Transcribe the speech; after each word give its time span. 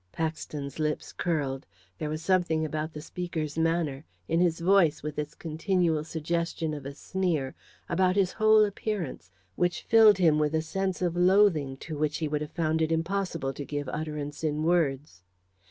Paxton's 0.11 0.79
lips 0.79 1.13
curled. 1.13 1.67
There 1.99 2.09
was 2.09 2.23
something 2.23 2.65
about 2.65 2.93
the 2.93 3.01
speaker's 3.01 3.55
manner 3.55 4.03
in 4.27 4.39
his 4.41 4.59
voice, 4.59 5.03
with 5.03 5.19
its 5.19 5.35
continual 5.35 6.03
suggestion 6.03 6.73
of 6.73 6.87
a 6.87 6.95
sneer, 6.95 7.53
about 7.87 8.15
his 8.15 8.31
whole 8.31 8.65
appearance 8.65 9.29
which 9.55 9.83
filled 9.83 10.17
him 10.17 10.39
with 10.39 10.55
a 10.55 10.61
sense 10.63 11.03
of 11.03 11.15
loathing 11.15 11.77
to 11.85 11.99
which 11.99 12.17
he 12.17 12.27
would 12.27 12.41
have 12.41 12.49
found 12.53 12.81
it 12.81 12.91
impossible 12.91 13.53
to 13.53 13.63
give 13.63 13.87
utterance 13.89 14.43
in 14.43 14.63
words. 14.63 15.21